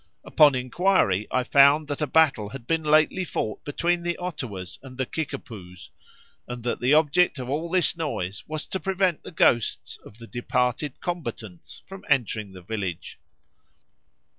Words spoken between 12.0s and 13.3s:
entering the village."